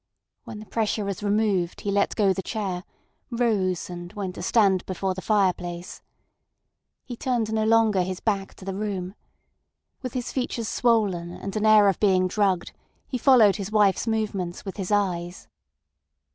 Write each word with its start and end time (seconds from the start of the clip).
When 0.45 0.57
the 0.57 0.65
pressure 0.65 1.05
was 1.05 1.21
removed 1.21 1.81
he 1.81 1.91
let 1.91 2.15
go 2.15 2.33
the 2.33 2.41
chair, 2.41 2.85
rose, 3.29 3.87
and 3.87 4.11
went 4.13 4.33
to 4.33 4.41
stand 4.41 4.83
before 4.87 5.13
the 5.13 5.21
fireplace. 5.21 6.01
He 7.05 7.15
turned 7.15 7.53
no 7.53 7.65
longer 7.65 8.01
his 8.01 8.19
back 8.19 8.55
to 8.55 8.65
the 8.65 8.73
room. 8.73 9.13
With 10.01 10.13
his 10.13 10.31
features 10.31 10.67
swollen 10.67 11.29
and 11.29 11.55
an 11.55 11.67
air 11.67 11.87
of 11.87 11.99
being 11.99 12.27
drugged, 12.27 12.71
he 13.07 13.19
followed 13.19 13.57
his 13.57 13.71
wife's 13.71 14.07
movements 14.07 14.65
with 14.65 14.77
his 14.77 14.91
eyes. 14.91 15.47